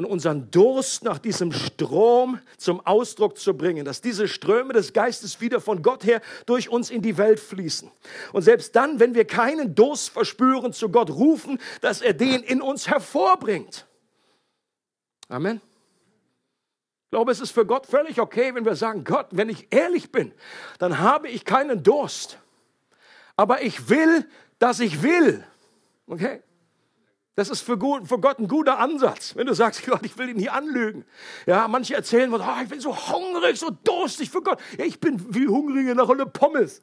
[0.00, 5.42] und unseren Durst nach diesem Strom zum Ausdruck zu bringen, dass diese Ströme des Geistes
[5.42, 7.90] wieder von Gott her durch uns in die Welt fließen.
[8.32, 12.62] Und selbst dann, wenn wir keinen Durst verspüren, zu Gott rufen, dass er den in
[12.62, 13.86] uns hervorbringt.
[15.28, 15.60] Amen.
[17.04, 20.10] Ich glaube, es ist für Gott völlig okay, wenn wir sagen, Gott, wenn ich ehrlich
[20.10, 20.32] bin,
[20.78, 22.38] dann habe ich keinen Durst.
[23.36, 24.26] Aber ich will,
[24.58, 25.44] dass ich will.
[26.06, 26.40] Okay?
[27.36, 30.28] Das ist für, gut, für, Gott ein guter Ansatz, wenn du sagst, Gott, ich will
[30.28, 31.04] ihn nicht anlügen.
[31.46, 34.60] Ja, manche erzählen, oh, ich bin so hungrig, so durstig für Gott.
[34.78, 36.82] Ja, ich bin wie hungrig nach einer Pommes.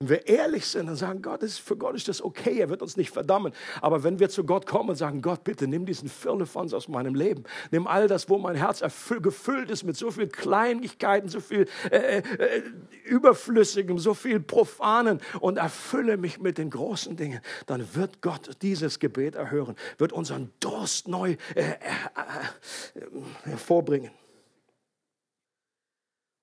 [0.00, 2.82] Wenn wir ehrlich sind und sagen, Gott, ist, für Gott ist das okay, er wird
[2.82, 3.52] uns nicht verdammen.
[3.80, 7.16] Aber wenn wir zu Gott kommen und sagen, Gott, bitte nimm diesen Firlefanz aus meinem
[7.16, 8.80] Leben, nimm all das, wo mein Herz
[9.20, 12.62] gefüllt ist mit so viel Kleinigkeiten, so viel äh, äh,
[13.06, 19.00] Überflüssigem, so viel Profanen und erfülle mich mit den großen Dingen, dann wird Gott dieses
[19.00, 21.72] Gebet erhören, wird unseren Durst neu äh, äh,
[22.94, 23.00] äh
[23.42, 24.12] hervorbringen.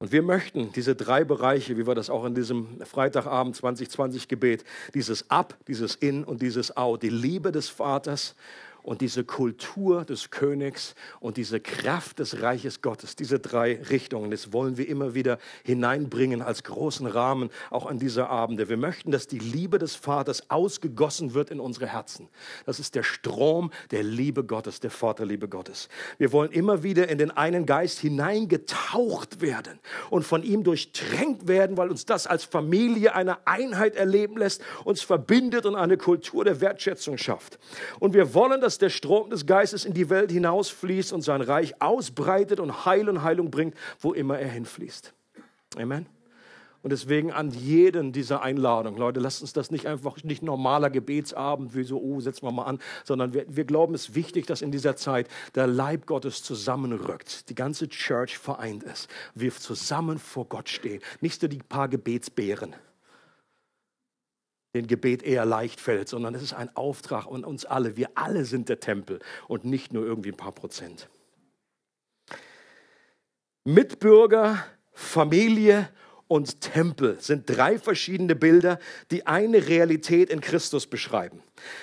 [0.06, 4.64] Und wir möchten diese drei Bereiche, wie wir das auch in diesem Freitagabend 2020 Gebet,
[4.94, 8.36] dieses Ab, dieses In und dieses Out, die Liebe des Vaters
[8.86, 14.54] und diese Kultur des Königs und diese Kraft des Reiches Gottes, diese drei Richtungen, das
[14.54, 18.70] wollen wir immer wieder hineinbringen als großen Rahmen auch an dieser Abende.
[18.70, 22.30] Wir möchten, dass die Liebe des Vaters ausgegossen wird in unsere Herzen.
[22.68, 25.90] Das ist der Strom der Liebe Gottes, der Vaterliebe Gottes.
[26.20, 29.80] Wir wollen immer wieder in den einen Geist hineingetaucht werden
[30.12, 35.02] und von ihm durchtränkt werden, weil uns das als Familie eine Einheit erleben lässt, uns
[35.02, 37.58] verbindet und eine Kultur der Wertschätzung schafft.
[38.00, 41.40] Und wir wollen, dass dass der Strom des Geistes in die Welt hinausfließt und sein
[41.40, 45.14] Reich ausbreitet und Heil und Heilung bringt, wo immer er hinfließt.
[45.78, 46.08] Amen.
[46.84, 51.74] Und deswegen an jeden dieser Einladungen, Leute, lasst uns das nicht einfach nicht normaler Gebetsabend,
[51.74, 54.62] wie so, oh, setzen wir mal an, sondern wir, wir glauben, es ist wichtig, dass
[54.62, 60.50] in dieser Zeit der Leib Gottes zusammenrückt, die ganze Church vereint ist, wir zusammen vor
[60.50, 62.76] Gott stehen, nicht so die paar Gebetsbären
[64.76, 67.98] den Gebet eher leicht fällt, sondern es ist ein Auftrag an uns alle.
[67.98, 71.08] Wir alle sind der Tempel und nicht nur irgendwie ein paar Prozent.
[73.64, 75.90] Mitbürger, Familie
[76.28, 78.80] und Tempel sind drei verschiedene Bilder,
[79.12, 81.42] die eine Realität in Christus beschreiben.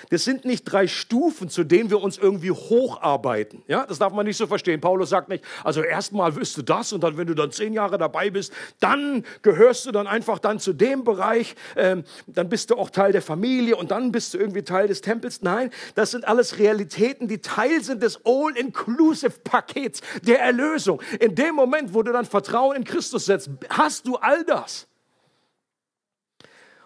[0.09, 3.63] Das sind nicht drei Stufen, zu denen wir uns irgendwie hocharbeiten.
[3.67, 4.81] Ja, das darf man nicht so verstehen.
[4.81, 7.97] Paulus sagt nicht, also erstmal wirst du das und dann, wenn du dann zehn Jahre
[7.97, 12.75] dabei bist, dann gehörst du dann einfach dann zu dem Bereich, ähm, dann bist du
[12.75, 15.41] auch Teil der Familie und dann bist du irgendwie Teil des Tempels.
[15.41, 21.01] Nein, das sind alles Realitäten, die Teil sind des All-Inclusive-Pakets der Erlösung.
[21.19, 24.87] In dem Moment, wo du dann Vertrauen in Christus setzt, hast du all das.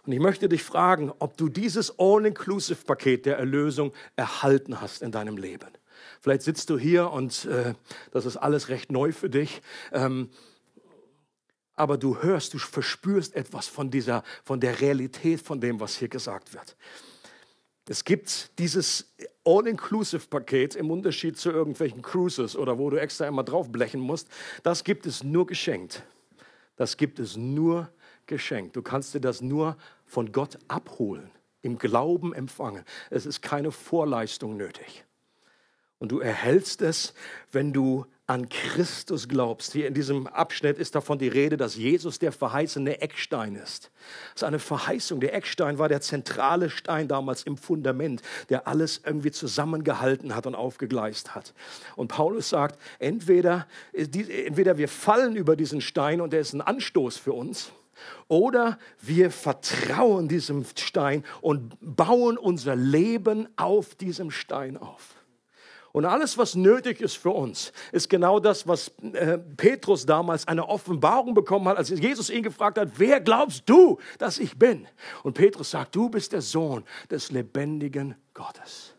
[0.07, 5.35] Und ich möchte dich fragen, ob du dieses All-Inclusive-Paket der Erlösung erhalten hast in deinem
[5.35, 5.67] Leben.
[6.21, 7.73] Vielleicht sitzt du hier und äh,
[8.11, 9.61] das ist alles recht neu für dich.
[9.91, 10.29] Ähm,
[11.75, 16.07] aber du hörst, du verspürst etwas von dieser, von der Realität von dem, was hier
[16.07, 16.77] gesagt wird.
[17.89, 23.99] Es gibt dieses All-Inclusive-Paket im Unterschied zu irgendwelchen Cruises oder wo du extra immer draufblechen
[23.99, 24.29] musst.
[24.63, 26.01] Das gibt es nur geschenkt.
[26.77, 27.89] Das gibt es nur
[28.27, 28.75] geschenkt.
[28.75, 32.83] Du kannst dir das nur von Gott abholen, im Glauben empfangen.
[33.09, 35.05] Es ist keine Vorleistung nötig.
[35.99, 37.13] Und du erhältst es,
[37.51, 39.71] wenn du an Christus glaubst.
[39.71, 43.89] Hier in diesem Abschnitt ist davon die Rede, dass Jesus der verheißene Eckstein ist.
[44.33, 45.21] Das ist eine Verheißung.
[45.21, 50.55] Der Eckstein war der zentrale Stein damals im Fundament, der alles irgendwie zusammengehalten hat und
[50.55, 51.53] aufgegleist hat.
[51.95, 57.15] Und Paulus sagt, entweder, entweder wir fallen über diesen Stein und er ist ein Anstoß
[57.17, 57.71] für uns,
[58.27, 65.15] oder wir vertrauen diesem Stein und bauen unser Leben auf diesem Stein auf.
[65.93, 70.67] Und alles, was nötig ist für uns, ist genau das, was äh, Petrus damals eine
[70.67, 74.87] Offenbarung bekommen hat, als Jesus ihn gefragt hat, wer glaubst du, dass ich bin?
[75.23, 78.96] Und Petrus sagt, du bist der Sohn des lebendigen Gottes.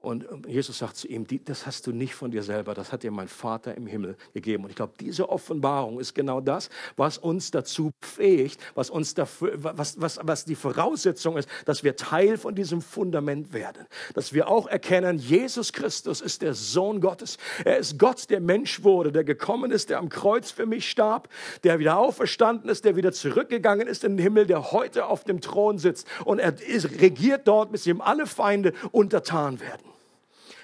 [0.00, 3.10] Und Jesus sagt zu ihm, das hast du nicht von dir selber, das hat dir
[3.10, 4.62] mein Vater im Himmel gegeben.
[4.62, 9.54] Und ich glaube, diese Offenbarung ist genau das, was uns dazu befähigt, was, uns dafür,
[9.56, 13.86] was, was, was die Voraussetzung ist, dass wir Teil von diesem Fundament werden.
[14.14, 17.36] Dass wir auch erkennen, Jesus Christus ist der Sohn Gottes.
[17.64, 21.28] Er ist Gott, der Mensch wurde, der gekommen ist, der am Kreuz für mich starb,
[21.64, 25.40] der wieder auferstanden ist, der wieder zurückgegangen ist in den Himmel, der heute auf dem
[25.40, 26.06] Thron sitzt.
[26.24, 26.54] Und er
[27.00, 29.88] regiert dort, bis ihm alle Feinde untertan werden.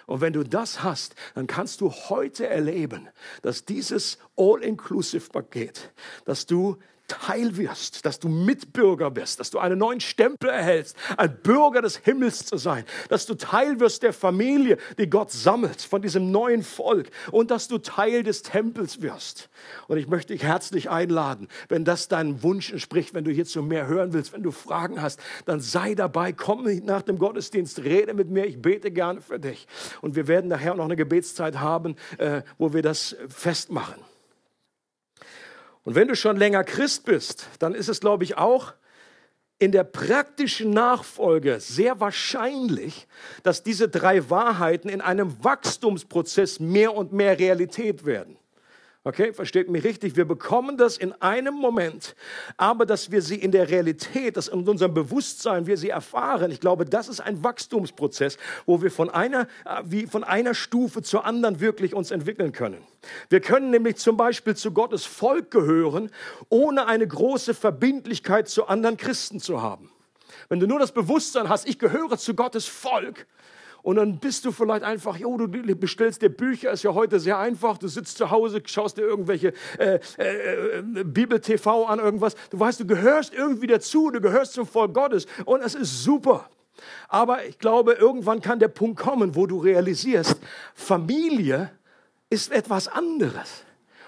[0.06, 3.08] Und wenn du das hast, dann kannst du heute erleben,
[3.42, 5.92] dass dieses All-Inclusive-Paket,
[6.24, 11.36] dass du Teil wirst, dass du Mitbürger bist, dass du einen neuen Stempel erhältst, ein
[11.42, 16.00] Bürger des Himmels zu sein, dass du Teil wirst der Familie, die Gott sammelt, von
[16.02, 19.50] diesem neuen Volk und dass du Teil des Tempels wirst.
[19.86, 23.86] Und ich möchte dich herzlich einladen, wenn das deinen Wunsch entspricht, wenn du hierzu mehr
[23.86, 28.30] hören willst, wenn du Fragen hast, dann sei dabei, komm nach dem Gottesdienst, rede mit
[28.30, 29.66] mir, ich bete gerne für dich.
[30.00, 34.13] Und wir werden nachher noch eine Gebetszeit haben, äh, wo wir das festmachen.
[35.84, 38.72] Und wenn du schon länger Christ bist, dann ist es, glaube ich, auch
[39.58, 43.06] in der praktischen Nachfolge sehr wahrscheinlich,
[43.42, 48.36] dass diese drei Wahrheiten in einem Wachstumsprozess mehr und mehr Realität werden.
[49.06, 50.16] Okay, versteht mich richtig.
[50.16, 52.16] Wir bekommen das in einem Moment,
[52.56, 56.58] aber dass wir sie in der Realität, dass in unserem Bewusstsein wir sie erfahren, ich
[56.58, 61.26] glaube, das ist ein Wachstumsprozess, wo wir von einer, äh, wie von einer Stufe zur
[61.26, 62.78] anderen wirklich uns entwickeln können.
[63.28, 66.10] Wir können nämlich zum Beispiel zu Gottes Volk gehören,
[66.48, 69.90] ohne eine große Verbindlichkeit zu anderen Christen zu haben.
[70.48, 73.26] Wenn du nur das Bewusstsein hast, ich gehöre zu Gottes Volk,
[73.84, 77.38] und dann bist du vielleicht einfach, jo, du bestellst dir Bücher, ist ja heute sehr
[77.38, 77.76] einfach.
[77.76, 82.34] Du sitzt zu Hause, schaust dir irgendwelche äh, äh, Bibel-TV an, irgendwas.
[82.48, 85.26] Du weißt, du gehörst irgendwie dazu, du gehörst zum Volk Gottes.
[85.44, 86.48] Und es ist super.
[87.08, 90.40] Aber ich glaube, irgendwann kann der Punkt kommen, wo du realisierst,
[90.74, 91.70] Familie
[92.30, 93.64] ist etwas anderes.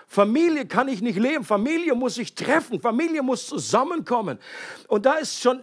[0.08, 1.44] Familie kann ich nicht leben.
[1.44, 2.80] Familie muss sich treffen.
[2.80, 4.38] Familie muss zusammenkommen.
[4.88, 5.60] Und da ist schon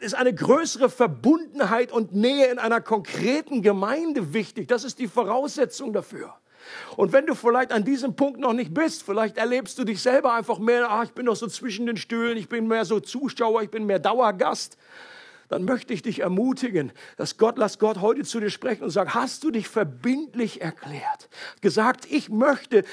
[0.00, 4.68] ist eine größere Verbundenheit und Nähe in einer konkreten Gemeinde wichtig.
[4.68, 6.34] Das ist die Voraussetzung dafür.
[6.96, 10.34] Und wenn du vielleicht an diesem Punkt noch nicht bist, vielleicht erlebst du dich selber
[10.34, 13.62] einfach mehr, ach, ich bin noch so zwischen den Stühlen, ich bin mehr so Zuschauer,
[13.62, 14.76] ich bin mehr Dauergast,
[15.48, 19.14] dann möchte ich dich ermutigen, dass Gott, lass Gott heute zu dir sprechen und sagen,
[19.14, 21.28] hast du dich verbindlich erklärt?
[21.60, 22.84] Gesagt, ich möchte,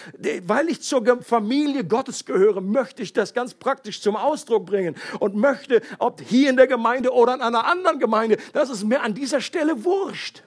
[0.46, 5.36] weil ich zur Familie Gottes gehöre, möchte ich das ganz praktisch zum Ausdruck bringen und
[5.36, 9.14] möchte, ob hier in der Gemeinde oder in einer anderen Gemeinde, das ist mir an
[9.14, 10.44] dieser Stelle wurscht.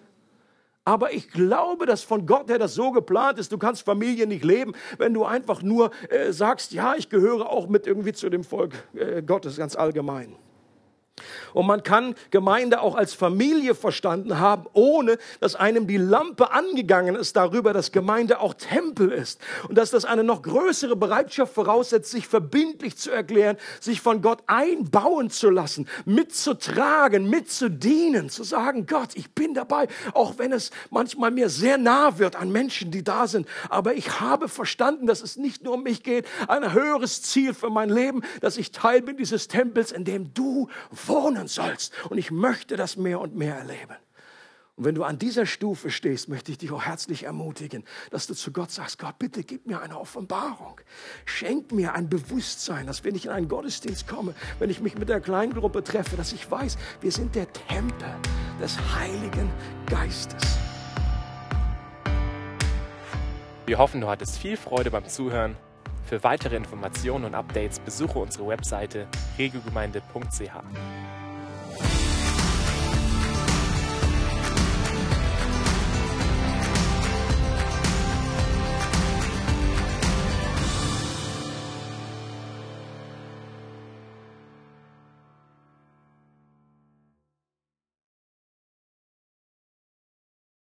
[0.84, 3.50] Aber ich glaube, dass von Gott her das so geplant ist.
[3.50, 7.66] Du kannst Familie nicht leben, wenn du einfach nur äh, sagst, ja, ich gehöre auch
[7.68, 10.36] mit irgendwie zu dem Volk äh, Gottes ganz allgemein.
[11.54, 17.16] Und man kann Gemeinde auch als Familie verstanden haben, ohne dass einem die Lampe angegangen
[17.16, 19.40] ist darüber, dass Gemeinde auch Tempel ist.
[19.66, 24.40] Und dass das eine noch größere Bereitschaft voraussetzt, sich verbindlich zu erklären, sich von Gott
[24.46, 31.30] einbauen zu lassen, mitzutragen, mitzudienen, zu sagen, Gott, ich bin dabei, auch wenn es manchmal
[31.30, 33.48] mir sehr nah wird an Menschen, die da sind.
[33.70, 37.70] Aber ich habe verstanden, dass es nicht nur um mich geht, ein höheres Ziel für
[37.70, 40.68] mein Leben, dass ich Teil bin dieses Tempels, in dem du
[41.08, 41.92] wohnen sollst.
[42.08, 43.96] Und ich möchte das mehr und mehr erleben.
[44.76, 48.34] Und wenn du an dieser Stufe stehst, möchte ich dich auch herzlich ermutigen, dass du
[48.34, 50.78] zu Gott sagst, Gott, bitte gib mir eine Offenbarung.
[51.24, 55.08] Schenk mir ein Bewusstsein, dass wenn ich in einen Gottesdienst komme, wenn ich mich mit
[55.08, 58.14] der Kleingruppe treffe, dass ich weiß, wir sind der Tempel
[58.60, 59.50] des Heiligen
[59.86, 60.42] Geistes.
[63.64, 65.56] Wir hoffen, du hattest viel Freude beim Zuhören.
[66.06, 71.25] Für weitere Informationen und Updates besuche unsere Webseite regelgemeinde.ch.